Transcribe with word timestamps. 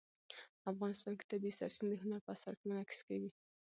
افغانستان 0.71 1.13
کې 1.19 1.25
د 1.27 1.31
اوبو 1.33 1.49
سرچینې 1.59 1.87
د 1.97 2.01
هنر 2.01 2.19
په 2.23 2.31
اثار 2.35 2.53
کې 2.59 2.65
منعکس 2.69 2.99
کېږي. 3.07 3.29